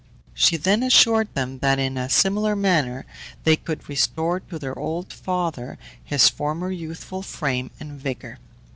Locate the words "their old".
4.57-5.13